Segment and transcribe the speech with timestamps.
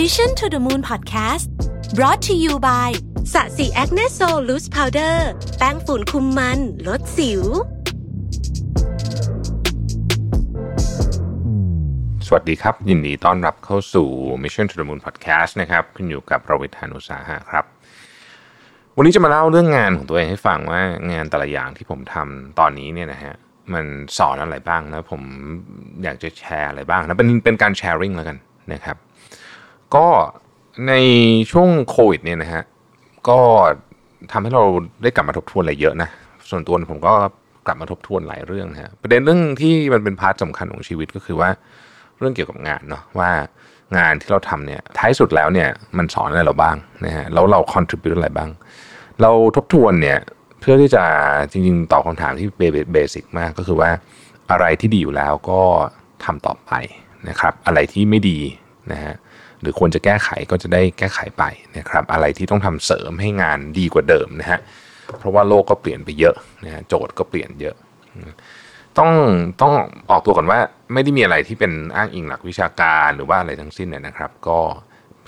[0.00, 1.46] Mission to the Moon Podcast
[1.96, 2.90] brought to you by
[3.32, 5.28] Sasi Acne Sol Loose Powder
[5.58, 7.42] แป้งฝุ่นคุมมัน ลดสิว
[12.26, 14.08] สวัสดีครับ ยินดีต้อนรับเข้าสู่
[14.42, 17.64] Mission to the Moon Podcast นะครับคุณอยู่กับรวิศ หาญอุตสาหะครับ
[18.96, 20.80] วันนี้จะมาเล่าเรื่องงานของตัวเองให้ฟังว่า
[21.12, 23.34] งานแต่ละอย่างที่ผมทำตอนนี้เนี่ยนะฮะ
[23.74, 23.84] มัน
[24.18, 25.22] สอนอะไรบ้างแล้วผม
[26.04, 28.38] อยากจะแชร์อะไรบ้างนะเป็นเป็นการแชร์ริ่งแล้วกัน
[28.72, 28.96] นะครับ
[29.96, 30.06] ก็
[30.88, 30.92] ใน
[31.50, 32.62] ช่วงโควิดเนี่ยนะฮะ
[33.28, 33.38] ก็
[34.32, 34.64] ทำให้เรา
[35.02, 36.08] ได้กลับมาทบทวนอะไรเยอะนะ
[36.50, 37.14] ส่วนตัวผมก็
[37.66, 41.50] กลับมาทบทวนหลายเรื่องนะฮะประเด็นเรื่องที่มันเป็นพาร์ทสำคัญของชีวิตก็คือว่า
[42.18, 43.30] เรื่องเกี่ยวกับงานเนาะว่า
[43.96, 48.50] งานที่เราทำเนี่ยท้ายสุดแล้วเนี่ยมันสอนอะไรเราบ้างนะฮะแล้วเรา contribute อะไรบ้าง
[49.22, 50.18] เราทบทวนเนี่ย
[50.60, 51.04] เพื่อที่จะ
[51.50, 52.48] จริงๆตอบคำถามที่
[52.92, 53.90] เบสิกมากก็คือว่า
[54.50, 55.60] อะไรที่ดีอยู่แล้วก็
[56.24, 56.72] ทำต่อไป
[57.28, 58.38] นะครับ อะไรที่ไม่ดี
[58.92, 59.14] นะฮะ
[59.64, 61.44] หรือควรจะแก้ไขก็จะได้แก้ไขไป
[61.78, 64.60] นะครับอะไรที่ต้องทำเสริมให้งานดีกว่าเดิมนะฮะ
[65.18, 67.76] เพราะว่าโลกก็เปลี่ยนไปเยอะนะฮะโจทย์ก็เปลี่ยนเยอะ
[68.98, 69.10] ต้อง
[69.62, 69.72] ต้อง
[70.10, 70.58] ออกตัวก่อนว่า
[70.92, 74.58] ไม่ได้มีอะไรที่เป็นอ้างอิงหลักวิชาการหรือว่าอะไรทั้งสิ้นเนี่ยนะครับ ก็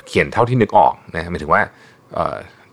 [0.06, 1.62] เขียนเท่าที่นึกออกนะหมายถึงว่า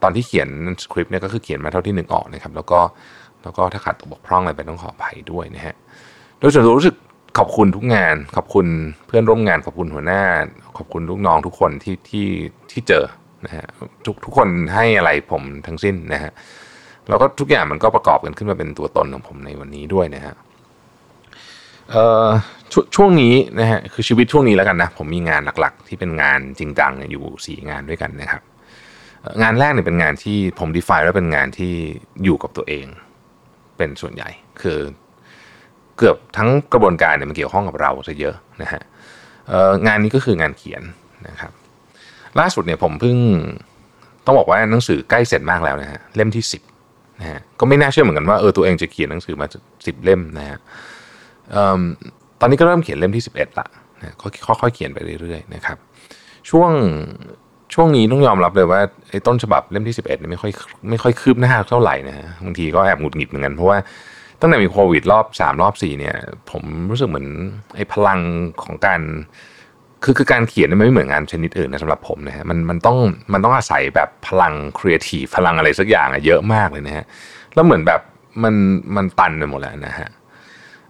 [0.03, 0.49] ตอนที่เขียน
[0.83, 2.79] สคริปต์เนี่ยก็คือเขียนมาเท่าที่นึกออกนะครับแล้วก็
[3.43, 5.75] แล้วก็ถ้าขาดตกบกพร่องอะไรไปต้องขออภัยด้วยนะฮะ
[6.39, 6.95] โดยส่วนตัวรู้สึก
[7.37, 8.67] ขอบคุณทุกงาน ขอบคุณ
[9.07, 10.21] เพื่อนร่วมงาน ขอบคุณหัวหน้า
[10.77, 12.27] ขอบคุณลูกน้องทุกคนที่ที่
[12.71, 13.05] ที่เจอ
[13.45, 13.65] นะฮะ
[14.05, 16.31] ทุกทุกคนให้อะไรผมทั้งสิ้นนะฮะ
[17.09, 20.33] แล้วก็ทุกอย่างมันก็ประกอบกันขึ้นมาเป็นตัวตนของผมในวันนี้ด้วยนะฮะ
[21.91, 22.27] เอ่อ
[22.73, 28.41] ชช่วงนี้นะฮะคือชีวิตช่วงนี้แล้วกันนะ ผมมีงานหลักๆ ที่เป็นงานจริงจังอยู่สี่งานด้วยกันนะครับ
[29.41, 31.73] งานแรกเนี่ยเป็นงานที่ผม define ว่าเป็นงานที่
[32.23, 32.85] อยู่กับตัวเอง
[33.77, 34.29] เป็นส่วนใหญ่
[34.61, 34.79] คือ
[35.97, 38.81] เกือบทั้งกระบวนการเนี่ยมันเกี่ยวข้องกับเราซะเยอะนะฮะ
[39.87, 40.81] งานนี้ก็คืองานเขียน
[41.27, 41.51] นะครับ
[42.39, 43.17] ล่าสุดเนี่ยผมเพิ่ง
[44.25, 46.61] ต้องบอกว่าหนังสือใกล้เสร็จมากแล้วนะฮะเล่มที่สิบ
[47.19, 49.47] นะฮะก็ไม่น่าเชื่อเหมือนกันว่าเออตัวเองจะเขียนหนังสือมา
[49.85, 50.57] สิบเล่มนะฮะ
[52.39, 53.67] ตอนนี้ก็เริ่มเขียนเล่มที่สิบเอ็ดละ
[54.01, 55.77] นะค่อยๆเขียนไปเรื่อยๆนะครับ
[56.49, 56.71] ช่วง
[57.73, 60.51] ช่วงนี้ต้องยอมรับเลยว่าไอ้ต้นฉบับเล่มที่ 11เนี่ยไม่ค่อย
[60.89, 63.77] ไม่ค่อยคืบหน้าเท่าไหร่นะฮะบางทีก็แอบหงุดหงิดเหมือนกันเพราะว่า
[64.39, 66.15] ตั้งแต่มีโควิดรอบ3รอบ4เนี่ย
[66.51, 67.27] ผมรู้สึกเหมือน
[67.75, 68.19] ไอ้พลัง
[68.63, 69.01] ของการ
[70.03, 72.97] คือคือการเขียนไม่เหมือนงานชนิดอื่นนะสำหรับผมนะฮะมันมันต้อง
[73.33, 77.05] มันต้องอาศัยแบบพลังครีเอทีฟพลังอะไรสักอย่างอะเยอะมากเลยนะฮะ
[77.53, 78.01] แล้วเหมือนแบบ
[78.43, 78.53] มัน
[78.95, 80.09] มันตันไปหมดแล้วนะฮะ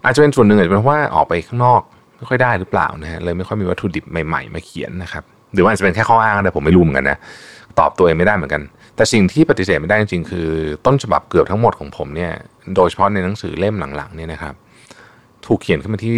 [0.04, 1.82] อาจจะเป็นส่วนหนึ่งอาจจะเป็นเพราะว่าออกไปข้างนอก
[2.16, 7.18] ไม่ค่อยได้หรือเปล่านะฮะเลยไม่ค่อยมีวัตถุดิบใหม่ๆมาเขียนนะครับหรือว่าอาจะเป็นแค่ข้ออ้างแต่ผมไม่รู้เหมือนกันนะ
[7.78, 8.62] ตอบตัวเองไม่ได้เหมือนกัน
[8.96, 10.48] แต่สิ่งที่ปฏิเสธไม่ได้จริงๆคือ
[10.86, 12.32] ต้นฉบับเกือบทั้งหมดของผมเนี่ย
[12.76, 14.54] โดยเฉพาะในหนังสือเล่มหลังๆเนี่ยนะครับ
[15.46, 16.16] ถูกเขียนขึ้นมาที่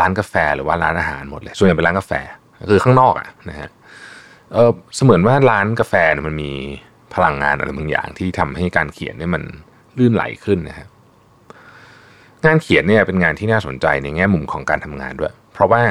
[0.00, 2.12] ร้านกาแฟหรือว่าร้านอาหารหมดเลยส่วนใหญ่เป็นร้านกาแฟ
[2.70, 3.70] คือข้างนอกอะนะฮะ
[4.52, 6.50] เออเสมือนว่าร้านกาแฟเนี่ยมันมี
[7.14, 9.42] พลังงานอะไรบางอย่างที่ทำให้การเขียนเนี่ยมัน
[9.98, 10.86] ลื่นไหลขึ้นนะฮะ
[12.46, 15.82] งานเขียนเนี่ยเป็นงานที่น่าสนใจในแง่มุมของการทำงานด้วย เพราะว่า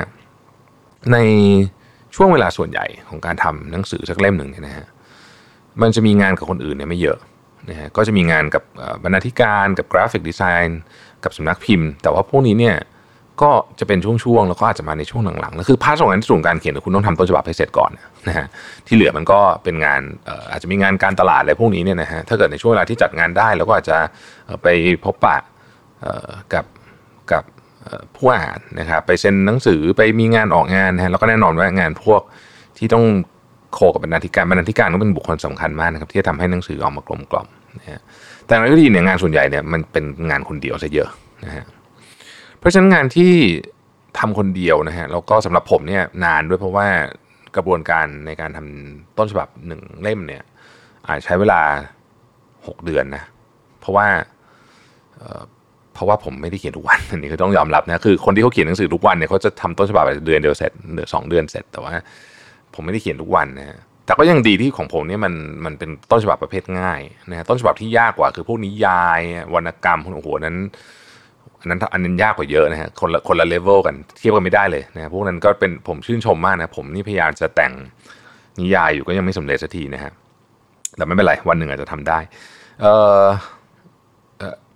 [1.11, 1.17] ใน
[2.15, 4.85] ช่วงเวลาส่วนใหญ่ของการทำหนังสือสักเล่มหนึ่งเนี่ยนะฮะ
[5.81, 7.17] มันจะมีงานกับคนอื่นเนี่ยไม่เยอะ
[7.69, 8.63] นะฮะก็จะมีงานกับ
[9.03, 10.81] บรรณาธิการกับ graphic design
[11.23, 12.77] กับสำนักพิมพ์ แต่ว่าพวกนี้เนี่ย
[13.41, 17.91] ก็จะเป็นช่วงๆ แล้วก็อาจจะมาในช่วงหลังๆแล้วคือ part ของงานที่สูงการเขียนคุณต้องทำต้นฉบับให้เสร็จก่อน
[18.27, 18.47] นะฮะ
[18.87, 20.01] ที่เหลือมันก็เป็นงาน
[20.51, 23.97] อาจจะมีงานการตลาดอะไรพวกนี้เนี่ยนะฮะถ้าเกิดในช่วงเวลาที่จัดงานได้เราก็อาจจะ
[24.63, 24.67] ไป
[25.03, 25.37] พบปะ
[26.53, 26.65] กับ
[27.31, 27.43] กับ
[28.15, 32.21] ผู้อ่านนะครับไปเซ็นหนังสือไปมีงานออกงานนะฮะแล้วก็แน่นอนว่างานพวก
[32.77, 33.05] ที่ต้อง
[33.73, 37.47] โคกับบรรณาธิการบรรณาธิการก็เป็นบุคคลสำคัญมากนะครับที่จะทำให้หนังสือออกมากลมกล่อม
[37.79, 38.01] นะฮะ
[38.45, 41.09] แต่ในที่เนี่ยงานส่วนใหญ่เนี่ยมันเป็นงานคนเดียวซะเยอะ
[41.45, 41.65] นะฮะ
[42.59, 43.31] เพราะฉะนั้นงานที่
[44.19, 46.87] ทำคนเดียวนะฮะแล้วก็สำหรับผมเนี่ยนานด้วยเพราะว่า
[47.55, 50.43] กระบวนการในการทำต้นฉบับหนึ่งเล่มเนี่ย
[51.07, 51.61] อาจใช้เวลา
[52.67, 53.23] หกเดือนนะ
[53.79, 54.07] เพราะว่า
[55.93, 61.93] เพราะว่าผมไม่ได้เขียนทุกวันอันนี้ก็ต้องยอมรับนะคือคนที่เขาเขียนหนังสือทุกวันเนี่ยเขาจะทำต้นฉบับเดือนเดียวเสร็จหรือสองเดือนเสร็จแต่ว่า
[62.75, 65.33] ผมไม่ได้เขียนทุกวันนะฮะแต่ก็ยังดีที่ของผมเนี่ยมัน
[65.65, 69.21] มันเป็นต้นฉบับประเภทง่ายนะฮะต้นฉบับที่ยากกว่าคือพวกนิยาย
[69.53, 70.57] วรรณกรรมโอ้โหนั้น
[71.59, 77.73] อันนั้นอันนั้นยากกว่าเยอะนะฮะคนละคนละเลเวลกันเทียบกันไม่ได้เลยนะพวกนั้นก็เป็นผมชื่นชมมากนะผมนี่พยายามจะแต่ง
[78.59, 80.11] นิยายอยู่ก็ยังไม่สำเร็จสักทีนะฮะ
[80.97, 82.19] แต่ไม่เป็นไรวันหนึ่งอาจจะทำได้
[82.81, 83.25] เอ่อ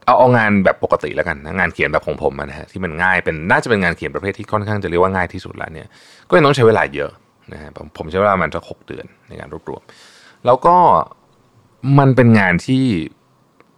[0.06, 5.88] เอาเอางานแบบปกติแล้วกันนะงานเขียนแบบของผมนะฮะที่มันง่ายเป็นน่าจะเป็นงานเขียนประเภทที่ค่อนข้างจะเรียกว่าง่ายที่สุดแล้วเนี่ย
[6.30, 7.12] ก็ยังต้องใช้เวลาเยอะ
[7.54, 9.82] นะฮะผมใช้เวลามันสักหกเดือนในการรวบรวม
[10.46, 10.76] แล้วก็
[12.00, 12.84] มันเป็นงานที่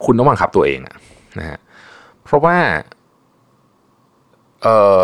[0.05, 0.95] คุณต้องบังคับตัวเองอะ
[1.39, 1.59] นะฮะ
[2.23, 2.57] เพราะว่า
[4.61, 4.67] เอ
[4.99, 5.01] อ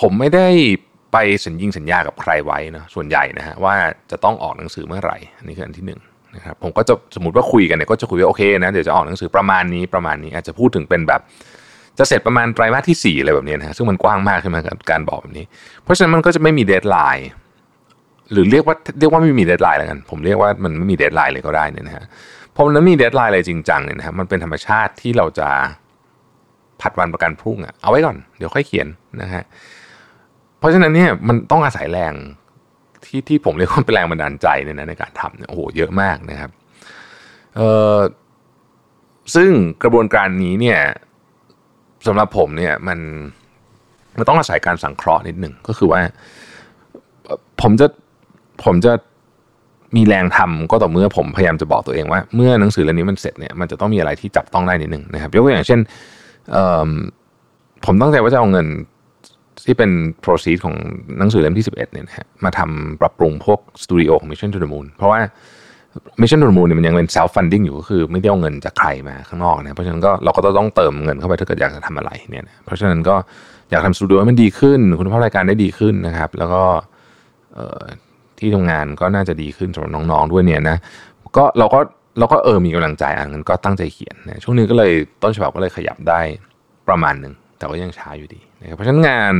[0.00, 0.48] ผมไม่ได้
[1.12, 3.74] ไปสัญญิงสัญญากับใครไว้นะส่วนใหญ่นะฮะว่า
[4.10, 6.00] จะต้องออกหนังสือเมื่อไหร่อันนี้คืออันที่หนึ่ง
[6.36, 11.20] นะครับผมก็จะสมมติว่าคุยกันเนี่ยก็จะคุยว่าโอเคนะเดี๋ยวจะออกหนังสือประมาณนี้ประมาณนี้ อาจจะพูดถึงเป็นแบบ
[11.98, 14.56] จะเสร็จประมาณไตรมาสที่4อะไรแบบนี้นะซึ่งมันกว้างมากใช่ไหม
[14.90, 15.44] การบอกแบบนี้
[15.82, 17.28] เพราะฉะนั้นมันก็จะไม่มี deadline
[18.32, 22.04] หรือเรียกว่าเรียกว่าไม่มี deadline แล้วกัน ผมเรียกว่ามันไม่มี deadline เลยก็ได้เนี่ยนะฮะ
[22.54, 25.48] พอมันไม่มี deadline อะไรจริงจังเนี่ยนะฮะมันเป็นธรรมชาติที่เราจะ
[26.80, 28.88] ผัดวันประกันพรุ่งอะเอาไว้ก่อนเดี๋ยวค่อยเขียน
[29.22, 29.42] นะฮะ
[30.58, 32.14] เพราะฉะนั้นเนี่ยมันต้องอาศัยแรง
[33.04, 36.50] ที่ที่ผมเรียกว่าเป็นแรงบันดาลใจเนี่ยนะในการทำเนี่ยโอ้โหเยอะมากนะครับ
[37.56, 37.98] เอ่อ
[39.34, 39.50] ซึ่ง
[39.82, 40.80] กระบวนการนี้เนี่ย
[42.06, 42.98] สำหรับผมเนี่ยมัน
[44.18, 46.00] มันต้องอาศัยการสังเคราะห์นิดหนึ่งก็คือว่า
[47.60, 47.86] ผมจะ
[48.64, 48.92] ผมจะ
[49.96, 55.80] มีแรงทำก็ต่อเมื่อผมพยายามจะบอกตัวเองว่า เมื่อหนังสือเล่มนี้มันเสร็จเนี่ยมันจะต้องมีอะไรที่จับต้องได้นิดหนึ่งนะครับยกตัวอย่างเช่น
[57.86, 58.66] ผมตั้งใจว่าจะเอาเงิน
[59.66, 59.90] ที่เป็น
[60.24, 60.74] proceed ของ
[61.18, 65.20] หนังสือเล่มที่ 11เนี่ยนะฮะมาทำปรับปรุงพวกสตูดิโอของ Mission to the Moon เพราะว่า
[66.20, 73.14] Mission to the Moon เนี่ยมันยังเป็น self funding อยู่ก็คือไม่ได้เอาเงินจากใครมาข้างนอกนะเพราะฉะนั้นก็เราก็ต้องเติมเงินเข้าไปถ้าเกิดอยากจะทำอะไรเนี่ยเพราะฉะนั้นก็
[73.70, 76.62] อยากทำสตูดิโอให้มันดีขึ้น คุณภาพรายการได้ดีขึ้นนะครับ แล้วก็
[78.42, 80.76] ที่ทำงานก็น่าจะดีขึ้นสำหรับน้องๆด้วยเนี่ยนะ
[81.36, 81.80] ก็เราก็
[82.18, 84.92] เราก็เออมีกำลังใจอะงั้นก็ตั้งใจเขียนนะช่วงนี้ก็เลย
[85.22, 86.20] ต้นฉบับก็เลยขยับได้
[86.88, 89.34] ประมาณหนึ่งแต่ก็ยังช้าอยู่ดีนะครับเพราะฉะนั้นงาน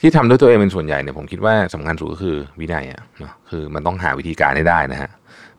[0.00, 5.10] ที่ทำด้วยตัวเองเป็นส่วนใหญ่เนี่ยผมคิดว่าสำคัญสุดก็คือวินัยอะนะคือมันต้องหาวิธีการให้ได้นะฮะ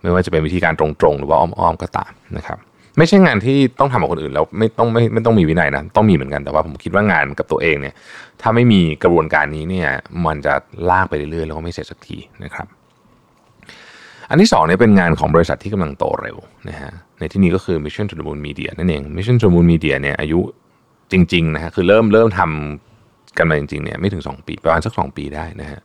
[0.01, 2.57] ไม่ว่าจะเป็นวิธีการตรงๆ หรือว่าอ้อมๆก็ตามนะครับ
[2.97, 7.95] ไม่ใช่งานที่ต้องทำกับคนอื่นแล้วไม่ต้องไม่ไม่ต้องมีวินัยนะต้องมีเหมือนกันแต่ว่าผมคิดว่างานกับตัวเองเนี่ย
[8.41, 9.89] ถ้าไม่มีกระบวนการนี้เนี่ย
[10.25, 10.53] มันจะ
[10.89, 12.67] ลากไปเรื่อยๆแล้วก็ไม่เสร็จสักทีนะครับ
[14.29, 16.37] อันที่สองเนี่ยเป็นงานของบริษัทที่กำลังโตเร็ว
[16.69, 20.39] นะฮะในที่นี้ก็คือ Mission to the Moon Media นั่นเอง Mission to the Moon Media เนี่ยอายุ
[21.11, 25.79] จริงๆนะฮะคือเริ่มเริ่มทำกันมาจริงๆเนี่ยไม่ถึง 2 ปีประมาณสัก 2 ปีได้นะฮะ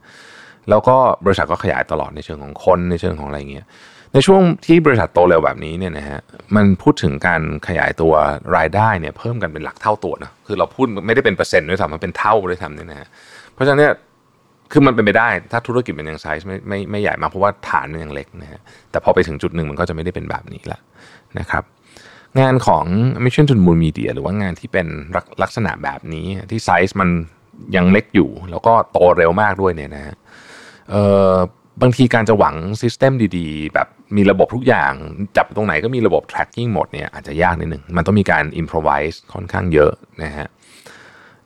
[0.71, 3.67] แล้วก็บริษัทก็ขยายตลอดในเชิงของคนในเชิงของอะไรเงี้ย
[4.17, 6.21] ในช่วงที่บริษัทโตเร็วแบบนี้เนี่ยนะฮะ
[6.57, 8.13] มันพูดถึงการขยายตัว
[8.57, 13.09] รายได้เนี่ยเพิ่มกันเป็นหลักเท่าตัวนะคือเราพูดไม่ได้เป็นเปอร์เซ็นต์ด้วยซ้ำมันเป็นเท่าด้วยซ้ำเนี่ยนะฮะ
[13.55, 13.95] เพราะฉะนั้นเนี่ย
[14.73, 18.61] คือมันเป็นไปได้ถ้าธุรกิจมันยังไซส์ไม่ไม่ไม่ใหญ่มากเพราะว่าฐานมันยังเล็กนะฮะ
[18.91, 20.79] แต่พอไปถึงจุดหนึ่งมันก็จะไม่ได้เป็นแบบนี้ละ
[21.39, 21.65] นะครับ
[22.41, 22.85] งานของ
[23.25, 24.87] Mission to the Moon Media หรือว่างานที่เป็น
[25.43, 27.09] ลักษณะแบบนี้ที่ไซส์มัน
[27.77, 30.15] ยังเล็กอยู่ แล้วก็โตเร็วมากด้วยเนี่ยนะฮะ
[31.83, 34.93] บางทีการจะหวัง system ดีๆ แบบมีระบบทุกอย่าง
[35.37, 39.93] จับตรงไหนก็มีระบบ tracking หมดเนี่ยอาจจะยากนิดหนึ่งมันต้องมีการ improvise ค่อนข้างเยอะ
[40.23, 40.49] นะฮะ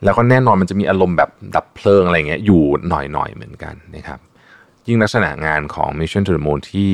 [0.04, 4.20] แล้วก็แน่นอนมันจะมีอารมณ์แบบดับเพลิงอะไรเงี้ยอยู่หน่อยๆเหมือนกันนะครับ
[4.86, 6.90] ยิ่งลักษณะงานของ Mission to the Moon ที่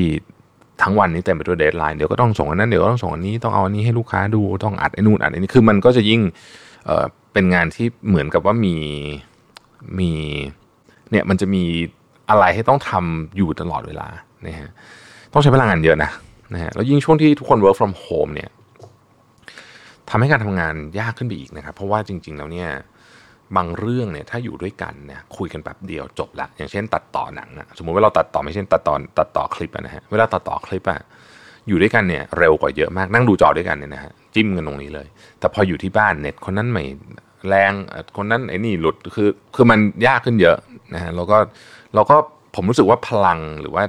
[0.81, 6.21] ทั้งวันนี้เต็มไปด้วยเดทไลน์เดี๋ยวก็ต้องส่งอันนั้นเดี๋ยวก็ต้องส่งอันนี้ต้องเอาอันนี้ให้ลูกค้าดูต้องอัดไอ้นู่นอัดไอ้นี่คือมันก็จะยิ่ง
[6.85, 8.75] เเป็นงานที่เหมือนกับว่ามี
[9.99, 10.11] มี
[11.11, 11.63] เนี่ยมันจะมี
[12.29, 14.07] อะไรให้ต้องทำอยู่ตลอดเวลา
[14.45, 14.69] นะฮะ
[15.33, 16.11] ต้องใช้พลังงานเยอะนะ
[16.53, 18.49] นะฮะแล้วยิ่งช่วงที่ทุกคน work from home เนี่ย
[20.09, 22.69] ทำให้การทำงานยากขึ้นไปอีกนะครับ เพราะว่าจริง ๆ แล้วเนี่ย
[23.55, 30.99] บางเรื่องเนี่ยถ้าอยู่ด้วยกันเนี่ยคุยกันแบบเดียวจบละอย่างเช่น ตัดต่อหนังอะสมมุติว่าเราตัดต่อไม่ใช่ตัดต่อตัดต่อคลิปนะฮะเวลาตัดต่อคลิปอะ
[31.67, 35.07] อยู่ด้วยกันเนี่ยเร็วกว่าเยอะมากนั่งดูจอด้วยกันเนี่ยนะฮะจิ้มกันตรงนี้เลย
[35.39, 36.85] แต่พออยู่ที่บ้านเน็ตคนนั้นไม่
[37.47, 37.71] แรง
[38.17, 40.57] คนนั้นไอ้นี่หลุดคือคือมันยากขึ้นเยอะ
[40.93, 41.37] นะฮะแล้วก็
[41.95, 42.15] เราก็
[42.55, 43.83] ผมรู้สึกว่าพลังหรือว่า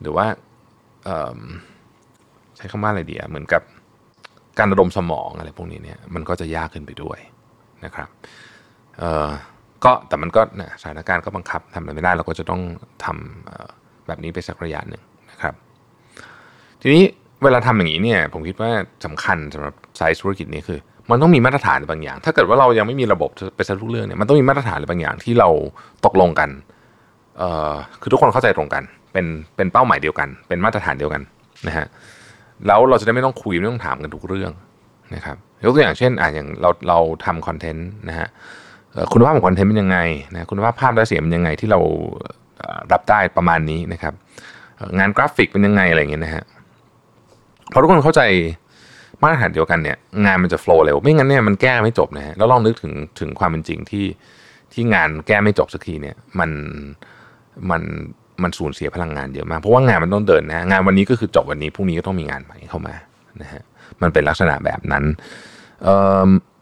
[0.00, 0.26] หรือว่า
[2.56, 3.62] ใช้คำว่าอะไรดีอะเหมือนกับ
[4.58, 7.18] การระดมสมองอะไรพวกนี้เนี่ยมันก็จะยากขึ้นไปด้วย
[7.84, 8.08] นะครับ
[8.98, 9.28] เออ
[9.84, 12.62] ก็แต่มันก็นะสถานการณ์ก็บังคับทำอะไรไม่ได้เราก็จะต้อง
[13.04, 15.54] ทำแบบนี้ไปสักระยะหนึ่งนะครับ
[16.82, 17.02] ทีนี้
[17.44, 18.70] เวลาทำอย่างนี้เนี่ยผมคิดว่า
[19.04, 20.78] สำคัญสำหรับไซส์ธุรกิจนี้คือ
[21.10, 25.48] มันต้องมีมาตรฐานบางอย่าง ถ้าเกิดว่าเรายังไม่มีระบบไปซะทุกเรื่องเนี่ยมันต้องมีมาตรฐานบางอย่างที่เรา
[26.04, 26.50] ตกลงกัน
[28.00, 29.26] คือทุกคนเข้าใจตรงกัน เป็น
[29.56, 31.22] เป็นเป้าหมายเดียวกัน เป็นมาตรฐานเดียวกัน
[31.68, 31.86] นะฮะ
[32.66, 34.52] แล้วเราจะได้ไม่ต้องคุยไม่ต้องถามกันทุกเรื่อง
[35.14, 38.28] นะครับยกตัวอย่างเช่นอ่าอย่างเราเราทำคอนเทนต์นะฮะ
[39.12, 39.98] คุณภาพของคอนเทนต์เป็นยังไง
[40.32, 41.80] นะคุณภาพภาพและเสียงเป็นยังไงที่เรา
[42.92, 44.14] รับได้ประมาณนี้นะครับ
[44.98, 46.44] งานกราฟิกเป็นยังไงอะไรอย่างเงี้ยนะฮะ
[47.72, 48.22] พอทุกคนเข้าใจ
[49.22, 54.04] มาตรฐานเดียวกันเนี่ยงานมันจะโฟล์เร็วไม่งั้นเนี่ยมันแก้ไม่จบนะฮะแล้วลองนึกถึงถึงความเป็นจริงที่
[54.72, 56.50] ที่งานแก้ไม่จบสักทีเนี่ยมัน
[57.70, 57.82] มัน
[58.42, 62.94] มันสูญเสียพลังงานเยอะมาก เพราะว่างานมันต้องเดินนะงานวันนี้ก็คือจบวันนี้พรุ่งนี้ก็ต้องมีงานใหม่เข้ามา
[63.42, 63.62] นะฮะ
[64.02, 65.04] มันเป็นลักษณะแบบนั้น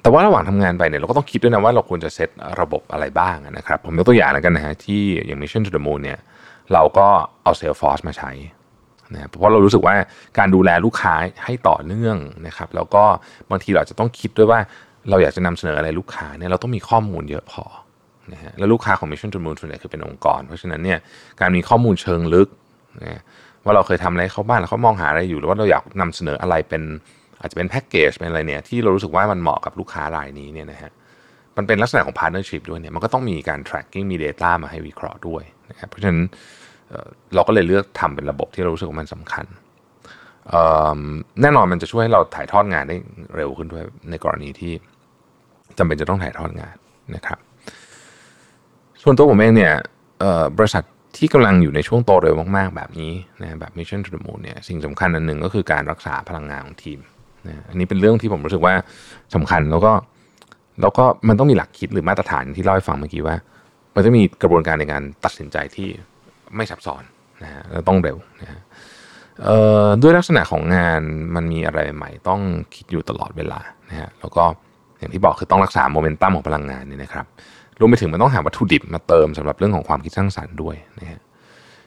[0.02, 2.28] แต่ว่าระหว่างทำงานไปเนี่ยเราก็ต้องคิดด้วยนะว่าเราควรจะเซต
[2.60, 6.18] ระบบอะไรบ้างนะครับ ผมยกตัวอย่างแล้วกันนะฮะที่อย่าง Mission to the Moon เนี่ย
[6.72, 7.06] เราก็
[7.42, 8.30] เอา Salesforce มาใช้
[9.14, 9.94] นะเพราะเรารู้สึกว่า
[10.38, 13.04] การดูแลลูกค้าให้ต่อเนื่องนะครับ แล้วก็
[13.50, 14.60] บางทีเราจะต้องคิดด้วยว่า
[15.10, 17.64] เราอยากจะนำเสนออะไรลูกค้าเนี่ยเราต้องมีข้อมูลเยอะพอ
[18.32, 20.98] นะฮะแล้วลูกค้าของ Mission to Moon ส่วนใหญ่คือเป็นองค์กร เพราะฉะนั้นเนี่ย
[21.40, 22.48] การมีข้อมูลเชิงลึก
[23.04, 23.22] นะ
[23.64, 26.82] ว่าเราเคยทำอะไรเขาบ้างแล้วเขามองหาอะไรอยู่ หรือว่าเราอยากนำเสนออะไรเป็น
[27.40, 30.92] อาจจะเป็นแพ็กเกจเป็นอะไรเนี่ยที่เรารู้สึกว่ามันเหมาะกับลูกค้ารายนี้เนี่ยนะฮะ
[31.56, 36.22] มันเป็นลักษณะของ partnership ด้วยเนี่ยมันก็ต้องมีการ tracking มี data มาให้วิเคราะห์ด้วยนะครับเพราะฉะนั้น
[37.34, 39.46] เราก็เลยเลือกทำเป็นระบบที่เรารู้สึกว่ามันสำคัญ
[41.42, 42.96] แน่นอนมันจะช่วยให้เราถ่ายทอดงานได้
[43.36, 44.72] เร็วขึ้นด้วยในกรณีที่
[45.78, 46.76] จำเป็นจะต้องถ่ายทอดงาน
[47.16, 47.38] นะครับ
[49.04, 49.74] ส่วนตัวผมเองเนี่ย
[50.58, 50.82] บริษัท
[51.16, 56.98] ที่กำลังอยู่ในช่วงโตเร็วมากๆ แบบนี้นะแบบ Mission to the Moon เนี่ยสิ่งสำคัญอันหนึ่งก็คือการรักษาพลังงานของทีม
[57.46, 58.74] นะอันนี้เป็นเรื่องที่ผมรู้สึกว่า
[59.34, 59.92] สำคัญแล้วก็
[60.80, 63.36] แล้วก็มันต้องมีหลักคิดหรือมาตรฐานที่เล่าให้ฟังเมื่อกี้ว่า
[63.94, 65.88] มันจะมีกระบวนการในการตัดสินใจที่
[66.56, 67.02] ไม่ซับซ้อน
[67.42, 68.60] นะฮะแล้วต้องเร็วนะฮะ
[70.02, 71.00] ด้วยลักษณะของงาน
[71.34, 72.40] มันมีอะไรใหม่ต้อง
[72.74, 74.44] คิดอยู่ตลอดเวลานะฮะแล้วก็
[74.98, 77.26] อย่างที่บอกคือต้องรักษาโมเมนตัมของพลังงานนี่นะครับ
[77.80, 81.20] รวมไปถึงมันต้องหาวัตถุดิบมาเติมสำหรับเรื่องของความคิดสร้างสรรค์ด้วยนะฮะ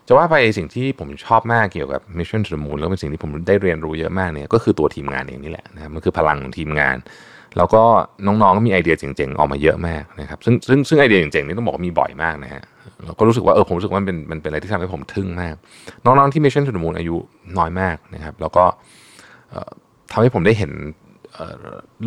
[0.08, 6.98] จะว่าไปสิ่งที่ผมชอบมากเกี่ยวกับ Mission to the Moon แล้วเป็นสิ่งที่ผมได้เรียนรู้เยอะมากเนี่ยก็คือตัวทีมงานเองนี่แหละนะมันคือพลังของทีมงาน
[7.58, 7.84] แล้วก็
[8.26, 12.64] น้องๆก็มีไอเดียเจ๋งๆออกมาเยอะมากนะครับซึ่งซึ่งซึ่งไอเดียเจ๋งๆนี่ต้องบอกว่ามีบ่อยมากนะฮะ
[13.06, 15.56] เราก็รู้สึกว่าเออผมรู้สึกว่ามันเป็นมันเป็นอะไรที่ทำให้ผมทึ่งมาก
[16.06, 17.16] น้องๆที่ Mission to the Moon อายุ
[17.58, 18.64] น้อยมากนะครับ แล้วก็
[20.12, 20.72] ทำให้ผมได้เห็น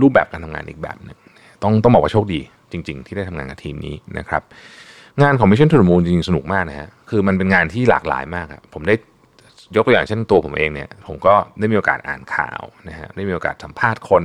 [0.00, 1.18] รูปแบบการทำงานอีกแบบหนึ่ง
[1.62, 2.40] ต้องต้องบอกว่าโชคดี
[2.72, 4.42] จริง ๆ ที่ได้ทำงานกับทีมนี้นะครับ
[5.22, 8.94] งานของ Mission to the Moon จริงๆ สนุกมากนะฮะคือมันเป็นงานที่หลากหลายมากครับผมได้
[9.76, 14.24] ยกตัวอย่างเช่นตัวผมเองเนี่ยผมก็ได้มีโอกาสอ่านข่าวนะฮะได้มีโอกาสสัมภาษณ์คน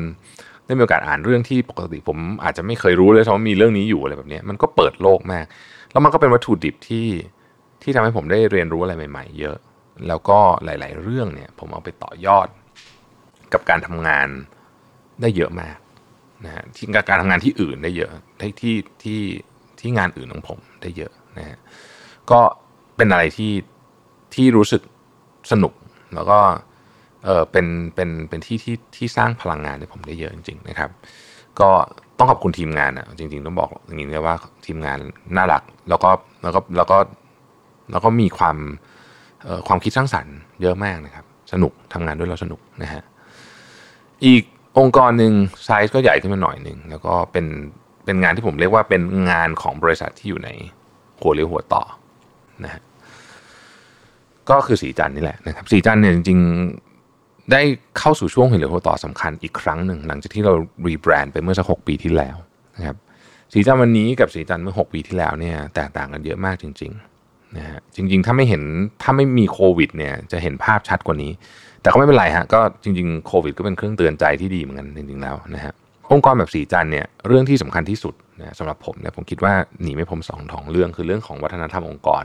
[0.66, 5.46] ได้มีโอกาสอ่านเรื่องที่ปกติผมอาจจะไม่เคยรู้เลยว่ามีเรื่องนี้อยู่อะไรแบบนี้มันก็เปิดโลกมาก
[5.92, 7.08] แล้วมันก็เป็นวัตถุดิบที่
[7.82, 9.58] ที่ทำให้ผมได้เรียนรู้อะไรใหม่ ๆ เยอะ
[10.08, 12.48] แล้วก็หลาย ๆ เรื่องเนี่ยผมเอาไปต่อยอด
[13.54, 14.28] กับการทำงาน
[15.22, 15.78] ได้เยอะมาก
[16.44, 19.20] นะฮะที่การทำงานที่อื่นได้เยอะที่ที่ที่
[19.80, 21.58] ที่งานอื่นของผมได้เยอะนะฮะ
[22.32, 22.40] ก็
[22.98, 23.54] เป็นอะไรที่
[24.34, 24.82] ที่รู้สึก
[25.52, 25.74] สนุก
[26.16, 26.40] แล้วก็
[27.24, 27.66] เออเป็น
[27.96, 30.90] เป็นเป็นที่ที่ที่สร้างพลังงานให้ผมได้เยอะจริง ๆ นะครับ
[31.60, 31.70] ก็
[32.18, 34.98] ต้องขอบคุณทีมงานอะจริง ๆ ต้องบอกอย่างนี้เลยว่าทีมงาน
[35.38, 36.10] น่ารักแล้วก็
[36.44, 36.98] แล้วก็แล้วก็
[37.92, 38.58] แล้วก็มีความ
[39.68, 43.04] ความคิดสร้างสรรค์เยอะมากนะครับ สนุกทำงานด้วยเราสนุกนะฮะ
[44.26, 44.44] อีก
[44.80, 45.34] องค์กรหนึ่ง
[45.66, 47.46] ไซส์ก็ใหญ่ขึ้นมาหน่อยหนึ่งแล้วก็เป็น
[48.06, 49.02] เป็นงานที่ผมเรียกว่าเป็น
[49.32, 50.50] งานของบริษัทที่อยู่ใน
[51.22, 51.84] หัวเรียวหัวต่อ
[52.64, 52.82] นะฮะ
[54.50, 57.62] ก็คือสีจันนี่แหละนะครับสีจันเนี่ยจริงๆได้
[58.00, 60.54] เข้าสู่ช่วงหัวเรียวหัวต่อสำคัญอีกครั้งหนึ่งหลังจากที่เรา
[60.88, 62.36] รีแบรนด์ไปเมื่อสักหปีที่แล้ว
[62.78, 62.98] นะครับ
[63.54, 68.64] สีจันวันนี้กับสีจันเมื่อ 6 ปีที่แล้วเนี่ยแตกต่างกันเยอะมากจริงๆนะฮะจริง ๆ ถ้าไม่เห็น
[69.02, 71.32] ถ้าไม่มีโควิดเนี่ยจะเห็นภาพชัดกว่านี้
[71.86, 75.74] แต่ก็ไม่เป็นไรฮะก็จริงๆโควิดก็เป็นเครื่องเตือนใจที่ดีเหมือนกันจริงๆแล้วนะฮะ
[76.14, 82.24] องค์กรแบบสีจันเนี่ยเรื่องที่สำคัญที่สุดนะสำหรับผมเนี่ยผมคิดว่าหนีไม่พ้นสองทองเรื่องคือเรื่องของวัฒนธรรมองค์กร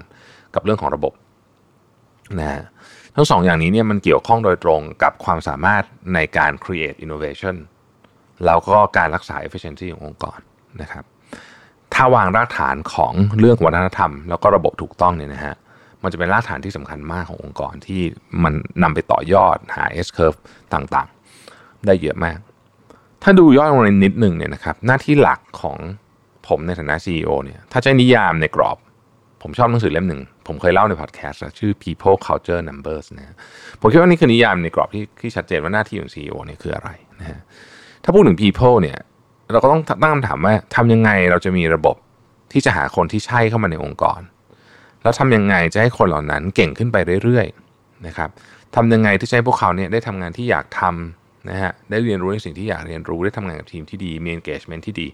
[0.54, 1.12] กับเรื่องของระบบ
[2.38, 2.62] นะฮะ
[3.16, 5.82] ทั้งสองอย่างนี้เนี่ยมันเกี่ยวข้องโดยตรงกับความสามารถ
[6.14, 7.56] ในการ create innovation
[8.46, 10.38] แล้วก็การรักษา efficiency ขององค์กร
[10.82, 11.04] นะครับ
[11.94, 15.54] ถ้าวางรากฐานของเรื่องวัฒนธรรม แล้วก็ระบบถูกต้องเนี่ยนะฮะ
[16.02, 18.02] มันจะเป็นรากฐานที่สำคัญมากขององค์กรที่
[18.44, 20.38] มันนำไปต่อยอดหา S curve
[20.74, 22.38] ต่างๆ ได้เยอะมาก
[23.22, 25.78] ถ้าดูย่อยลงในนิดหนึ่งเนี่ยนะครับ หน้าที่หลักของ
[26.48, 28.78] ผมในฐานะ CEO เนี่ยถ้าใช้นิยามในกรอบ
[29.42, 33.34] ผมชอบหนังสือเล่มหนึ่ง ผมเคยเล่าในพอดแคสต์ชื่อ People Culture Numbers นะ
[33.80, 36.90] ผมคิดว่านี่คือนิยามในกรอบที่ที่ชัดเจนว่าหน้าที่ของ CEO เนี่ยคืออะไร
[37.20, 37.40] นะฮะ
[38.04, 38.98] ถ้าพูดถึง people เนี่ย
[39.52, 41.96] เราก็ต้องตั้งคำถามว่าทำยังไงเราจะมีระบบ
[42.52, 44.20] ที่จะหาคนที่ใช่เข้ามาในองค์กร
[45.02, 48.30] แล้วทำยังไงจะให้คนเหล่านั้นเก่งขึ้นไปเรื่อยๆนะครับ
[48.76, 55.08] ทำยังไงที่จะให้พวกเขาเนี่ยได้ทำงานที่อยากทำนะฮะได้เรียนรู้ในสิ่งที่อยากเรียนรู้ได้ทำงานกับทีมที่ดีมี engagement ที่ดี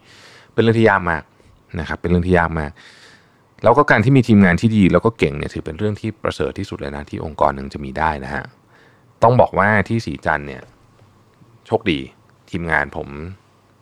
[0.52, 1.22] เป็นเรื่องที่ยากมาก
[1.80, 2.70] นะครับเป็นเรื่องที่ยากมาก
[3.62, 8.44] แล้วก็การที่มีทีมงานที่ดีแล้วก็เก่งเนี่ยถือเป็นเรื่องที่ประเสริฐที่สุดเลยนะที่องค์กรหนึ่งจะมีได้นะฮะ
[9.22, 10.62] ต้องบอกว่าที่สีจันเนี่ย
[11.66, 11.98] โชคดี
[12.50, 13.08] ทีมงานผม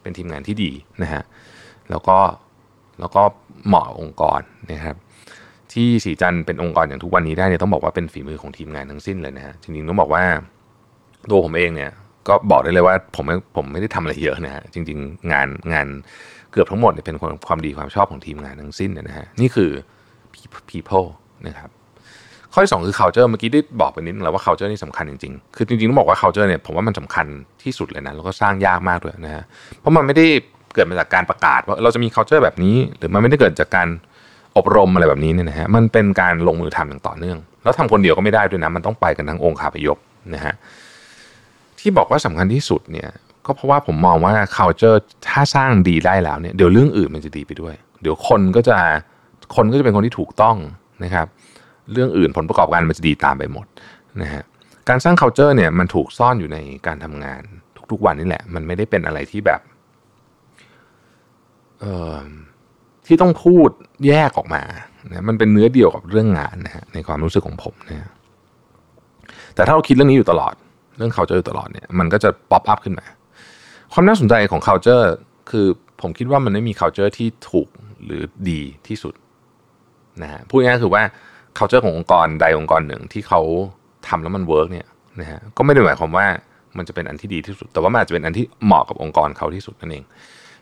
[0.02, 0.70] เป็นทีมงานที่ดี
[1.02, 1.22] นะฮะ
[1.90, 2.18] แล้วก็
[3.00, 3.22] แล้วก็
[3.66, 4.40] เหมาะองค์กร
[4.72, 4.96] นะครับ
[5.74, 10.24] ที่สีจันเป็นองค์กรอย่างทุกวันนี้ได้เนี่ยต้องบอกว่าเป็นฝีมือของทีมงานทั้งสิ้นเลยนะฮะจริงๆต้องบอกว่า
[11.30, 11.90] ตัวผมเองเนี่ย
[12.28, 13.24] ก็บอกได้เลยว่าผม
[13.56, 15.86] ผมไม่ได้ทำอะไรเยอะนะฮะจริง ๆ งานงาน
[16.52, 17.16] เกือบทั้งหมดเนี่ยเป็น
[17.46, 19.70] ความดีความชอบของทีมงานทั้งสิ้นนะฮะนี่คือ
[20.70, 21.06] people
[21.46, 21.70] นะครับ
[22.52, 27.26] ข้อที่สองคือ culture เมื่อกี้ได้บอกไปนิดนึงแล้วว่า culture นี่สำคัญจริงๆ คือจริงๆต้องบอกว่า culture เนี่ยผมว่ามันสำคัญ
[27.62, 29.44] ที่สุดเลยนะแล้วก็สร้างยากมากด้วยนะฮะ
[29.80, 30.26] เพราะมันไม่ได้
[30.74, 33.88] เกิดมาจากการประกาศว่าเราจะมี culture แบบนี้ หรือมันไม่ได้เกิดจากการ
[34.56, 39.98] อบรมอะไรแบบนี้เนี่ยนะฮะมันเป็นการลงมือทำอย่างต่อเนื่อง แล้วทำคนเดียวก็ไม่ได้ด้วยนะมันต้องไปกันทั้งองค์คาพยพ
[40.34, 40.54] นะฮะ
[41.78, 43.08] ที่บอกว่าสำคัญที่สุดเนี่ย
[43.46, 48.78] ก็เพราะว่าผมมองว่า culture ถ้าสร้างดีได้แล้วเนี่ยเดี๋ยวเรื่องอื่นมันจะดีไปด้วย เดี๋ยวคนก็จะ
[49.56, 50.56] คนก็จะเป็นคนที่ถูกต้อง
[51.04, 51.26] นะครับ
[51.92, 53.66] เรื่องอื่นผลประกอบการมันจะดีตามไปหมด
[54.22, 54.42] นะฮะ
[54.88, 57.42] การสร้าง culture เนี่ยมันถูกซ่อนอยู่ในการทำงาน
[57.90, 59.60] ทุกๆวันนี่แหละ มันไม่ได้เป็นอะไรที่แบบ
[61.80, 61.84] เอ
[62.14, 62.16] อ
[63.06, 63.68] ที่ต้องพูด
[64.06, 64.62] แยกออกมา
[65.10, 68.10] นะมันเป็นเนื้อเดียวกับเรื่องงานนะฮะในความรู้สึกของผมนะ
[69.54, 70.54] แต่ถ้าเราคิดเรื่องนี้อยู่ตลอด
[70.96, 73.06] เรื่อง culture อยู่ตลอดเนี่ยมันก็จะ pop up ขึ้นมา
[73.92, 75.04] ความน่าสนใจของ culture
[75.50, 75.66] คือ
[76.00, 77.68] ผมคิดว่ามันไม่มี culture ที่ถูก
[78.04, 79.14] หรือดีที่สุด
[80.22, 81.02] นะฮะพูดง่ายๆคือว่า
[81.58, 83.40] culture ขององค์กรใดองค์กรหนึ่งที่เขา
[84.08, 84.86] ทำแล้วมันเวิร์กเนี่ย
[85.20, 86.26] นะฮะก็ไม่ได้หมายความว่า
[86.76, 90.04] มันจะเป็นอันที่ดีที่สุด แต่ว่ามันอาจจะเป็นอันที่เหมาะกับองค์กรเขาที่สุดนั่นเอง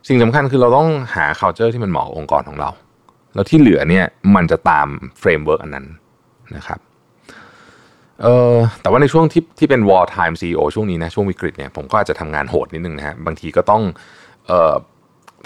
[0.09, 2.71] สิ่งสำคัญคือเราต้องหา culture ที่มันเหมาะกับองค์กรของเรา
[3.35, 4.05] แล้วที่เหลือเนี่ย
[4.35, 5.87] มันจะตาม framework อันนั้น
[6.57, 6.81] นะครับ
[8.23, 13.83] เออแต่ว่าในช่วงที่ที่เป็น wartime CEO ช่วงนี้นะช่วงวิกฤตเนี่ยผมก็อาจจะทำงานโหดนิดนึงนะฮะบางทีก็ต้อง
[14.47, 14.75] เอ่อ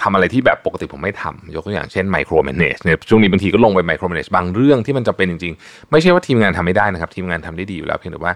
[0.03, 8.33] ทำอะไรที่แบบปกติผมไม่ทำยกตัวอย่างเช่น micro manage เนี่ยช่วงนี้บางทีก็ลงไป micro manage บางเรื่องที่มันจะเป็นจริง ๆ ไม่ใช่ว่าทีมงานทำไม่ได้นะครับ ทีมงานทำได้ดีอยู่แล้วเพียงแต่ว่า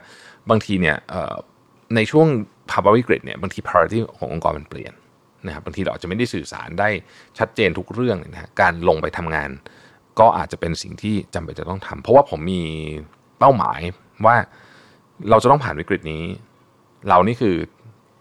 [0.51, 0.97] บางทีเนี่ย
[1.97, 2.27] ในช่วง
[2.71, 4.93] ภาวะวิกฤตเนี่ยบางที priority ขององค์กรมันเปลี่ยน
[5.47, 6.89] นะครับบางทีเราอาจจะไม่ได้สื่อสารได้
[7.39, 9.51] ชัดเจนทุกเรื่องนะฮะการลงไปทำงาน
[10.19, 12.63] ก็อาจจะเป็นสิ่งที่จำเป็นจะต้องทำเพราะว่าผมมี
[13.39, 13.81] เป้าหมาย
[14.27, 14.37] ว่า
[15.31, 16.23] เราจะต้องผ่านวิกฤตนี้
[17.09, 17.55] เรานี่คือ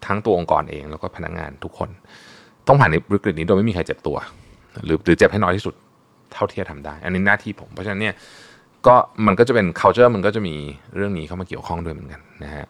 [0.05, 1.89] ทั้งตัวองค์กรเองแล้วก็พนักงงานทุกคน
[2.67, 4.17] ต้องผ่านวิกฤตนี้โดยไม่มีใครเจ็บตัว
[4.85, 5.73] หรือหรือเจ็บให้น้อยที่สุด
[6.33, 8.15] เท่าที่จะทำได้ อันนี้หน้าที่ผม เพราะฉะนั้นเนี่ย
[8.87, 8.95] ก็
[9.25, 10.55] มันก็จะเป็น culture มันก็จะมี
[10.95, 12.65] เรื่องนี้เข้ามาเกี่ยวข้องด้วยเหมือนกันนะฮะ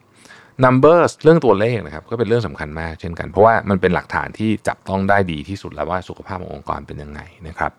[0.66, 7.72] numbers เรื่องตัวเลขนะครับก็เป็นเรื่องสำคัญมากเช่นกัน เพราะว่ามันเป็นหลักฐานที่จับต้องได้ดีที่สุดแล้วว่าสุขภาพขององค์กรเป็นยังไงนะครับ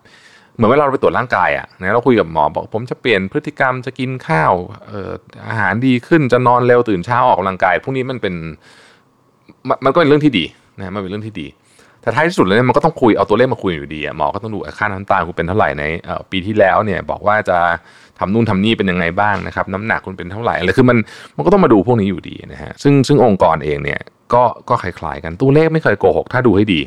[0.55, 4.53] เหมือนเวลาเราไปตรวจร่างกายอะนะเราคุยกับหมอบอกผมจะเปลี่ยนพฤติกรรมจะกินข้าว
[4.91, 5.13] ออ
[5.49, 8.35] อาหารดีขึ้นจะนอนเร็วตื่นเช้าออกกำลังกายพวกนี้มันเป็น
[9.85, 10.45] มันก็เป็นเรื่องที่ดี
[10.79, 11.47] นะมันเป็นเรื่องที่ดี
[12.03, 15.85] แต่ท้ายที่สุดแล้วเนี่ยมันก็ต้องคุยเอาตัวเลขมาคุยอยู่ดีอะหมอก็ต้องดูค่าน้ำตาลคุณเป็นเท่าไหร่ใน
[16.31, 17.59] ปีที่แล้วเนี่ยบอกว่าจะ
[18.21, 20.99] ทำนู่นทำนี่เป็นยังไงบ้างนะครับ น้ำหนักคุณเป็นเท่าไหร่อะไรคือมัน
[21.37, 24.01] มันก็ต้องมาดูพวกนี้อยู่ดีนะฮะซึ่งซึ่งองค์กรเองเนี่ย
[24.35, 26.81] ก็ก็คล้ายๆกันตัวเลขไม่เคยโกหกถ้าดูให้ดี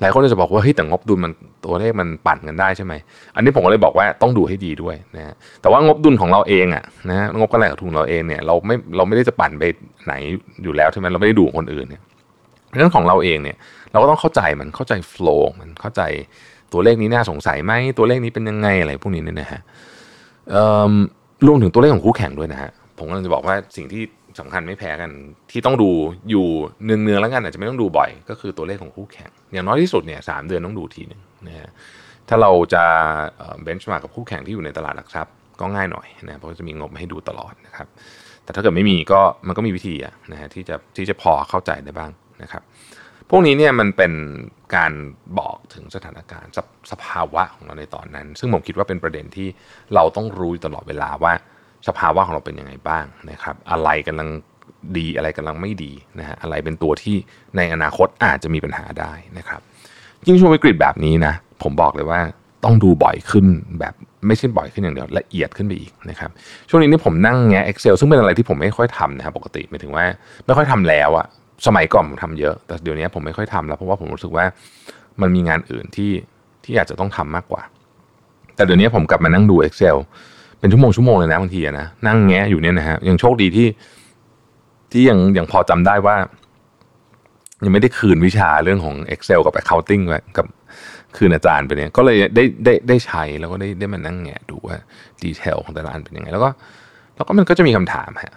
[0.00, 1.32] หลายคนจะบอกว่าเฮ้ยแต่งบดุลมัน
[1.64, 2.92] ตัวเลขมันปั่นกันได้ใช่ไหม
[3.34, 9.64] อันนี้ผมก็เลยบอกว่าต้องดูให้ดีด้วยนะแต่ว่างบดุลของเราเองอะนะงบกำไรของทุนเราเองเนี่ยเราไม่เราไม่ได้จะปั่นไป
[10.04, 10.14] ไหน
[10.62, 12.02] อยู่แล้วใช่ไหมเราไม่ได้ดูคนอื่นเนี่ย
[12.76, 13.56] เรื่องของเราเองเนี่ย
[13.92, 16.02] เราก็ต้องเข้าใจมันเข้าใจโฟล์มันเข้าใจ
[16.72, 19.60] ตัวเลขนี้น่าสงสัยไหมตัวเลขนี้เป็นยังไงอะไรพวกนี้เนี่ยนะฮะ
[21.46, 24.02] รวมถึงตัวเลขของคู่แข่งด้วยนะฮะผมกำลังจะบอกว่าสิ่งที่
[24.40, 25.10] สำคัญไม่แพ้กัน
[25.50, 25.90] ที่ต้องดู
[26.30, 26.46] อยู่
[26.84, 31.68] เนืองๆแล้วกันอาจจะไม่ต้องดูบ่อย ก็คือตัวเลขของคู่แข่ง อย่างน้อยที่สุดเนี่ยสเดือนต้องดูทีหนึ่งนะฮะ
[32.28, 32.84] ถ้าเราจะ
[33.62, 37.86] เบนช์มากับคู่แข่งที่อยู่ในตลาดหลักทรัพย์ก็ง่ายหน่อยนะเพราะจะมีงบให้ดูตลอดนะครับ
[38.44, 39.94] แต่ถ้าเกิดไม่มีก็มันก็มีวิธี
[40.32, 42.10] นะฮะที่จะที่จะพอเข้าใจได้บ้าง
[42.42, 42.62] นะครับ
[43.30, 44.12] พวกนี้เนี่ยมันเป็น
[44.76, 44.92] การ
[45.38, 46.52] บอกถึงสถานการณ์
[46.92, 49.48] สภาวะของเราในตอนนั้น ซึ่งผมคิดว่าเป็นประเด็นที่
[49.94, 51.32] เราต้องรู้ตลอดเวลาว่า
[51.88, 54.28] สภาวะของเราเป็นยังไงบ้างนะครับ อะไรกำลัง
[54.96, 57.16] ดีอะไรกำลังไม่ดีนะฮะอะไรเป็นตัวที่
[57.56, 59.60] ในอนาคตอาจจะมีปัญหาได้นะครับ
[60.26, 62.20] ยิ่งช่วงวิกฤตแบบนี้นะผมบอกเลยว่า
[62.64, 63.46] ต้องดูบ่อยขึ้น
[63.80, 63.94] แบบ
[64.26, 66.30] ไม่ใช่บ่อยขึ้นอย่างเดียวละเอียดขึ้นไปอีกนะครับ
[66.68, 70.04] ช่วงนี้นี่ผมนั่งแงะ Excel ซึ่งเป็นอะไรที่ผมไม่ค่อยทำนะครับปกติหมายถึงว่า
[70.46, 71.26] ไม่ค่อยทำแล้วอะ
[71.66, 74.44] สมัยก่อนผมทำเยอะ แต่เดี๋ยวนี้ผมไม่ค่อยทำแล้วเพราะว่าผมรู้สึกว่า
[75.20, 76.12] มันมีงานอื่นที่
[76.64, 77.62] ที่อาจจะต้องทำมากกว่า
[78.56, 79.96] แต่เดี๋ยวนี้ผมกลับมานั่งดู Excel
[80.58, 83.68] เป็นชั่วโมงชั่วโมงเลยนะบางทีนะนั่งแงะอยู่เนี่ยนะฮะยังโชคดีที่
[84.92, 86.16] ที่ยังยังพอจำได้ว่า
[87.64, 90.46] ยังไม่ได้คืนวิชาเรื่องของ Excel กับ Accounting ไว้กับ
[91.16, 94.76] คืนอาจารย์ไปเนี่ยก็เลยได้ได้ได้ใช้แล้วก็ได้ได้มานั่งแงะดูว่า
[95.22, 96.50] ดีเทลของแต่ละอันเป็นยังไง แล้วก็
[97.16, 98.34] แล้วก็มันก็จะมีคำถามฮะ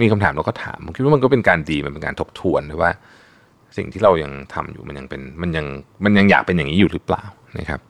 [0.00, 2.90] มีคำถามแล้วก็ถามผมคิดว่ามันก็เป็นการดีมันเป็นการทบทวนว่า
[3.76, 5.66] สิ่งที่เรายังทำอยู่มันยังเป็นมันยัง
[6.04, 7.22] มันยังอยากเป็นอย่างนี้อยู่หรือเปล่า
[7.58, 7.80] นะครับ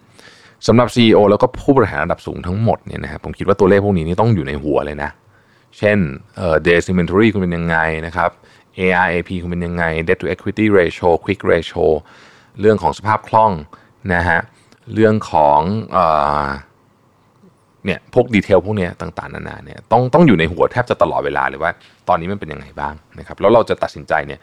[0.67, 5.11] สำหรับ CEO แล้วก็ผู้บริหารระดับสูงทั้งหมดเนี่ยนะครับผมคิดว่าตัวเลขพวกนี้นี่ต้องอยู่ในหัวเลยนะ
[5.79, 5.99] เช่น
[6.37, 8.31] เอ่อ days inventory คุณเป็นยังไงนะครับ
[8.79, 11.85] ARAP คุณเป็นยังไง debt to equity ratio quick ratio
[12.61, 13.53] เรื่องของสภาพคล่อง
[14.14, 14.41] นะฮะ
[14.95, 15.61] เรื่องของ
[15.93, 16.07] เอ่
[16.43, 16.47] อ
[17.85, 21.73] เนี่ยพวกดีเทลพวกนี้ต่างๆนานาเนี่ยต้องต้องอยู่ในหัวแทบจะตลอดเวลาเลยว่า
[22.09, 24.41] ตอนนี้มันเป็นยังไงบ้างนะครับแล้วเราจะตัดสินใจเนี่ย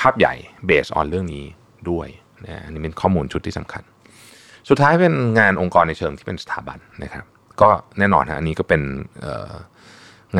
[0.00, 0.34] ภาพใหญ่
[0.66, 1.44] เบสออนเรื่องนี้
[1.90, 2.08] ด้วย
[2.44, 3.82] นะอันนี้เป็นข้อมูลชุดที่สำคัญ
[4.68, 7.24] สุดท้ายเป็นงานองค์กรในเชิงที่เป็นสถาบันนะครับ
[7.60, 8.82] ก็แน่นอนฮะอันนี้ก็เป็น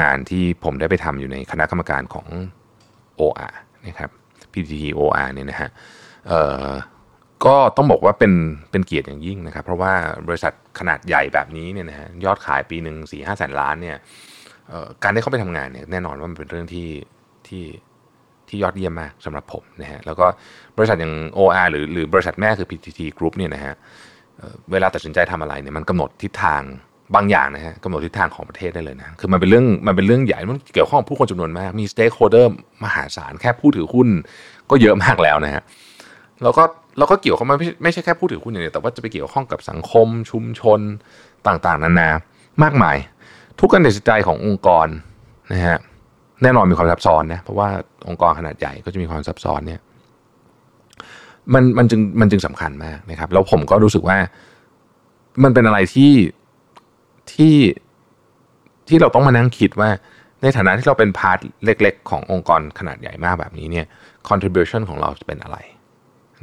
[0.00, 2.26] งานที่ผมได้ไปทำอยู่ในคณะกรรมการของ
[3.20, 3.54] OR
[3.86, 4.10] นะครับ
[4.52, 5.70] PTT OR เนี่ยนะฮะ
[7.46, 8.32] ก็ต้องบอกว่าเป็น
[8.70, 9.92] เป็นเกียรติอย่างยิ่งนะครับ เพราะว่า
[10.28, 13.96] บริษัทขนาดใหญ่แบบนี้เนี่ยนะฮะยอดขายปีหนึ่งสี่ห้าแสนล้านเนี่ย
[15.02, 16.88] การได้เข้าไปทำงานเนี่ยแน่นอนว่ามันเป็นเรื่องที่
[17.48, 17.64] ที่
[18.48, 20.26] ที่ยอดเยี่ยมมากสำหรับผมนะฮะแล้วก็
[20.76, 23.74] บริษัทอย่าง OR หรือหรือบริษัทแม่คือ PTT Group เนี่ยนะฮะ
[24.72, 26.62] เวลาตัดสินใจทำอะไรเนี่ยมันกำหนดทิศทาง
[27.14, 32.52] บางอย่างนะฮะกำหนดทิศทางของประเทศได้เลยนะคือมันเป็นเรื่องมันเป็นเรื่องใหญ่มันเกี่ยวข้องกับผู้คนจำนวนมากมี stakeholder
[32.84, 34.08] มหาศาลแค่ผู้ถือหุ้น
[34.70, 35.62] ก็เยอะมากแล้วนะฮะ
[36.42, 36.64] แล้วก็
[36.98, 40.80] เราก็เกี่ยวข้องไม่ไม่ใช่แค่ผู้ถือหุ้นอย่างเดียวแต่ว่าจะไปเกี่ยวข้องกับสังคมชุมชน
[41.46, 42.08] ต่างๆ นานา
[42.62, 42.96] มากมาย
[43.60, 44.86] ทุกการตัดสินใจขององค์กร
[45.52, 45.78] นะฮะ
[46.42, 47.68] แน่นอนมีความซับซ้อนนะเพราะว่า
[48.08, 49.80] องค์กรขนาดใหญ่ก็จะมีความซับซ้อนเนี่ย
[51.54, 54.18] มันมันจึงมันจึงสำคัญมากนะครับ แล้วผมก็รู้สึกว่า
[55.44, 56.12] มันเป็นอะไรที่
[57.32, 57.56] ที่
[58.88, 59.90] ที่เราต้องมานั่งคิดว่า
[60.42, 63.86] ในฐานะที่เราเป็นพาร์ทเล็ก ๆ ขององค์กรขนาดใหญ่มากแบบนี้เนี่ย
[64.28, 65.56] contribution ของเราจะเป็นอะไร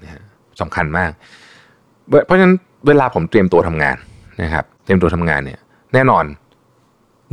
[0.04, 0.24] นะฮะ
[0.62, 1.12] สำคัญมาก
[2.26, 2.56] เพราะฉะนั้น
[2.88, 3.98] เวลาผมเตรียมตัวทำงาน
[4.42, 5.60] นะครับ เตรียมตัวทำงานเนี่ย
[5.94, 6.26] แน่นอน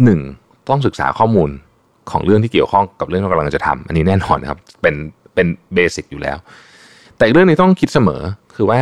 [0.05, 0.21] หนึ่ง
[0.69, 1.51] ต้องศึกษาข้อมูล
[2.11, 4.95] ของเรื่องที่เกี่ยวข้องกับเรื่องที่เรากำลังจะทำอันนี้แน่นอนนะครับเป็น
[5.35, 6.37] เป็นเบสิกอยู่แล้ว
[7.17, 8.23] แต่เรื่องนี้ต้องคิดเสมอ
[8.57, 8.79] คือว่า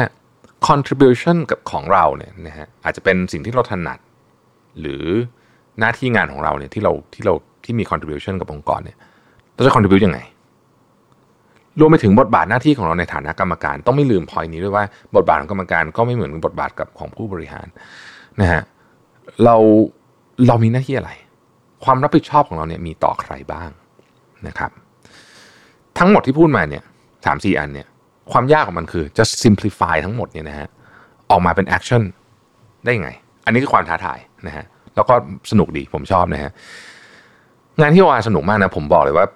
[0.69, 3.99] contribution กับของเราเนี่ยนะฮะอาจจะเป็นสิ่งที่เราถนัด
[4.81, 5.03] หรือ
[5.79, 8.97] หน้าที่งานของเราเนี่ยที่เราที่เราที่มี contribution กับองค์กรเนี่ย
[9.55, 10.21] เราจะ contribute ยังไง
[11.81, 14.85] รวมไปถึงบทบาทหน้าที่ของเราในฐานะกรรมการ ต้องไม่ลืมพอยนี้ด้วยว่า
[15.17, 17.67] บทบาทของกรรมการก็ไม่เหมือนบทบาทกับของผู้บริหาร
[18.41, 18.63] นะฮะ
[19.45, 19.57] เรา
[20.47, 21.11] เรามีหน้าที่อะไร
[21.85, 23.71] ความรับผิดชอบของเราเนี่ยมีต่อใครบ้าง
[24.49, 24.71] นะครับ
[25.99, 26.83] ทั้งหมดที่พูดมาเนี่ย
[27.27, 27.87] สามสี่อันเนี่ย
[28.33, 30.69] ความยากของมันคือจะ simplify ทั้งหมดเนี่ยนะฮะ
[31.31, 32.03] ออกมาเป็น action
[32.85, 33.11] ได้ไง
[33.45, 35.15] อันนี้คือความท้าทายนะฮะแล้วก็
[35.51, 36.51] สนุกดีผมชอบนะฮะ
[37.81, 39.27] งานที่โออาสนุกมากนะผมบอกเลยว่า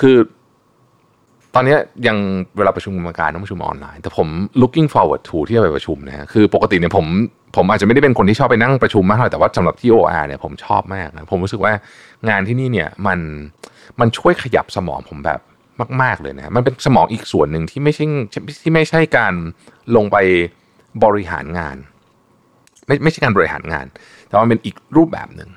[0.00, 0.16] คือ
[1.58, 2.16] อนนี้ยัง
[2.56, 4.28] เวลาประชุมกรรมการต้องประชุมออนไลน์ แต่ผม
[4.62, 7.06] looking forward to ที่จะไปประชุมนะคือปกติเนี่ยผม
[7.56, 11.72] ผมอาจจะไม่ได้เป็นคนที่ชอบไปนั่งประชุมมากเท่าไหร่แต่ว่าสำหรับที่ OR เนี่ยผมชอบมากนะผมรู้สึกว่า
[12.28, 13.18] งานที่นี่เนี่ยมัน
[14.00, 15.40] มันช่วยขยับสมองผมแบบ
[16.02, 18.04] มาก ๆ เลยนะมันเป็นสมองอีกส่วนหนึ่งที่ไม่ใช่
[18.62, 19.34] ที่ไม่ใช่การ
[19.96, 20.16] ลงไป
[21.04, 21.76] บริหารงาน
[22.86, 23.86] ไม่ไม่ใช่การบริหารงาน
[24.28, 25.50] แต่ว่าเป็นอีกรูปแบบหนึ่ง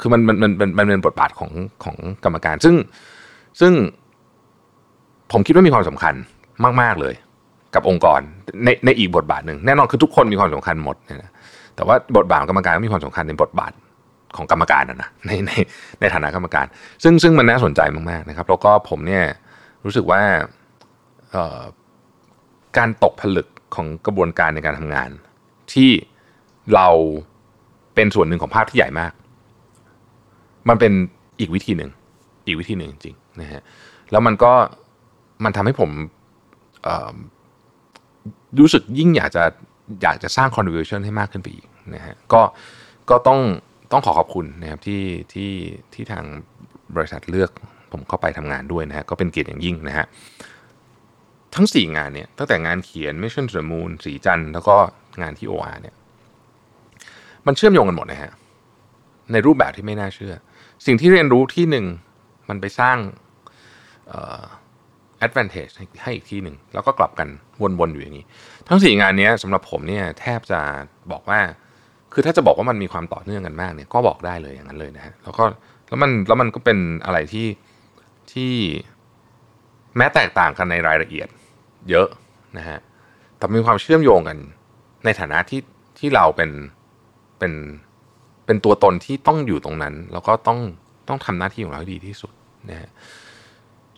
[0.00, 1.50] คือมันมันมันมันมันเป็นบทบาทของ
[1.84, 2.74] ของกรรมการ ซึ่ง
[3.60, 3.72] ซึ่ง
[5.32, 6.14] ผมคิดว่ามีความสำคัญ
[6.80, 7.14] มาก ๆเลย
[7.74, 8.20] กับองค์กร
[8.64, 11.30] ในในอีกบทบาทหนึ่งแน่นอนคือทุกคนมีความสำคัญหมดนะ
[11.76, 13.72] แต่ว่าบทบาทกรรมการก็มีความสำคัญในบทบาท
[14.36, 15.52] ของกรรมการนะนะในใน
[16.00, 16.66] ในฐานะกรรมการ
[17.02, 19.24] ซึ่งซึ่งมันน่าสนใจมากๆนะครับ แล้วก็ผมเนี่ย
[19.84, 20.20] รู้สึกว่า
[22.78, 25.10] การตกผลึกของกระบวนการในการทำงาน
[25.72, 25.90] ที่
[26.74, 26.88] เรา
[27.94, 29.12] เป็นส่วนหนึ่งของภาพที่ใหญ่มาก
[30.68, 30.92] มันเป็น
[31.40, 31.90] อีกวิธีหนึ่ง
[32.46, 33.62] อีกวิธีหนึ่งจริงนะฮะ
[34.10, 34.52] แล้วมันก็
[35.44, 35.90] มันทำให้ผม
[38.60, 39.44] รู้สึกยิ่งอยากจะ
[40.02, 42.42] อยากจะสร้าง contribution ให้มากขึ้นไปอีกนะฮะก็
[43.10, 43.40] ก็ต้อง
[43.92, 45.52] ต้องขอขอบคุณนะครับที่ที่
[45.94, 46.24] ที่ทาง
[46.96, 47.50] บริษัทเลือก
[47.92, 50.06] ผมเข้าไปทำงานด้วยนะฮะก็เป็นเกียรติอย่างยิ่งนะฮะ
[51.54, 54.76] ทั้ง 4 งานเนี่ยตั้งแต่งานเขียน Mission to the Moon สีจันแล้วก็
[55.22, 55.94] งานที่ OR เนี่ย
[57.46, 58.32] มันเชื่อมโยงกันหมดนะฮะ
[59.32, 60.34] ในรูปแบบที่ไม่น่าเชื่อ
[60.86, 61.86] สิ่งที่เรียนรู้ที่หนึ่ง
[62.48, 62.98] มันไปสร้าง
[65.24, 67.28] advantage ให้อีกที่หนึ่งแล้วก็กลับกัน
[67.80, 68.24] วนๆอยู่อย่างนี้
[68.68, 70.60] ทั้ง 4 งานนี้สำหรับผมเนี่ยแทบจะ
[71.12, 71.40] บอกว่า
[72.12, 75.44] คือถ้าจะบอกว่ามันมีความต่อเนื่องกันมากเนี่ยก็บอกได้เลยอย่างนั้นเลยนะฮะแล้วก็
[75.88, 77.46] แล้วมันแล้วมันก็เป็นอะไรที่
[78.32, 78.52] ที่
[79.96, 81.28] แม้แตกต่างกันในรายละเอียด
[81.90, 82.08] เยอะ
[82.58, 82.78] นะฮะ
[83.38, 84.38] แต่มีความเชื่อมโยงกัน
[85.04, 85.60] ในฐานะที่
[85.98, 86.50] ที่เราเป็น
[87.38, 87.52] เป็น
[88.46, 90.58] เป็นตัวตนที่ต้องอยู่ตรงนั้น แล้วก็ต้อง
[91.08, 92.32] ต้องทำหน้าที่ของเราให้ดีที่สุด
[92.70, 92.90] นะฮะ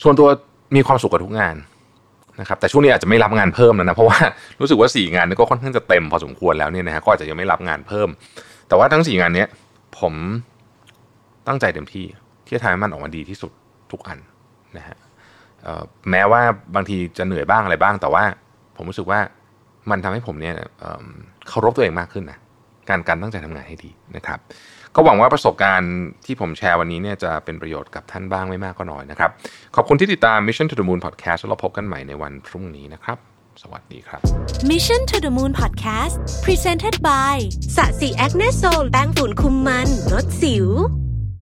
[0.02, 0.28] ส่วนตัว
[0.74, 1.56] มีความสุขกับทุกงาน
[2.40, 4.18] นะครับแต่ช่วงนี้อาจจะไม่รับงานเพิ่มแล้วนะเพราะว่า
[4.60, 8.08] รู้สึกว่า 4 งานนี้ก็ค่อนข้างจะเต็มพอสมควรแล้วเนี่ยนะฮะก็อาจจะยังไม่รับงานเพิ่ม
[8.68, 9.44] แต่ว่าทั้ง 4 งานนี้
[9.98, 10.14] ผม
[11.46, 12.06] ตั้งใจเต็มที่
[12.46, 13.52] ที่จะทำให้มันออกมาดีที่สุด
[13.92, 14.18] ทุกอัน
[14.76, 14.96] นะฮะ
[16.10, 16.42] แม้ว่า
[16.74, 18.24] บางทีจะเหนื่อยบ้างอะไรบ้าง แต่ว่า
[18.76, 19.20] ผมรู้สึกว่า
[19.90, 20.56] มันทำให้ผมเนี่ย
[21.48, 22.38] เคารพตัวเองมากขึ้นนะ
[22.88, 24.38] การการตั้งใจทำงานให้ดีนะครับ
[24.94, 25.94] ก็หวังว่าประสบการณ์
[26.26, 29.30] ที่ผมแชร์วันนี้เนี่ยจะเป็นประโยชน์กับท่านบ้างไม่มากก็น้อยนะครับ
[29.76, 33.18] ขอบคุณที่ติดตาม Mission to the Moon Podcast แล้วเราพบกันใหม่ในวันพรุ่งนี้นะครับ
[33.62, 34.20] สวัสดีครับ
[34.70, 37.36] Mission to the Moon Podcast Presented by
[37.76, 40.68] สะสีแอคเนโซลแป้งฝุ่นคุมมันลดสิว